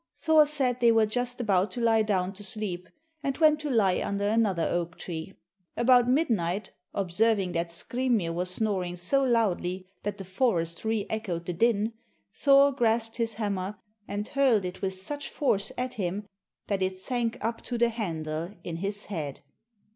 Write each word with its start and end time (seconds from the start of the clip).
Thor 0.19 0.47
said 0.47 0.79
they 0.79 0.91
were 0.91 1.05
just 1.05 1.39
about 1.39 1.69
to 1.73 1.79
lie 1.79 2.01
down 2.01 2.33
to 2.33 2.43
sleep, 2.43 2.89
and 3.21 3.37
went 3.37 3.59
to 3.59 3.69
lie 3.69 4.01
under 4.01 4.27
another 4.27 4.63
oak 4.63 4.97
tree. 4.97 5.35
About 5.77 6.07
midnight, 6.09 6.71
observing 6.91 7.51
that 7.51 7.69
Skrymir 7.71 8.33
was 8.33 8.49
snoring 8.49 8.97
so 8.97 9.23
loudly 9.23 9.85
that 10.01 10.17
the 10.17 10.23
forest 10.23 10.83
re 10.83 11.05
echoed 11.07 11.45
the 11.45 11.53
din, 11.53 11.93
Thor 12.35 12.71
grasped 12.71 13.17
his 13.17 13.35
hammer 13.35 13.77
and 14.07 14.27
hurled 14.29 14.65
it 14.65 14.81
with 14.81 14.95
such 14.95 15.29
force 15.29 15.71
at 15.77 15.93
him 15.93 16.25
that 16.65 16.81
it 16.81 16.97
sank 16.97 17.37
up 17.39 17.61
to 17.61 17.77
the 17.77 17.89
handle 17.89 18.55
in 18.63 18.77
his 18.77 19.05
head. 19.05 19.41